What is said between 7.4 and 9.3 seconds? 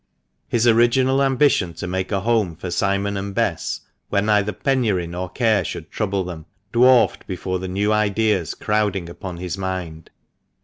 the new ideas crowding